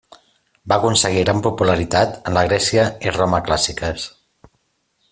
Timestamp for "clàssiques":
3.51-4.11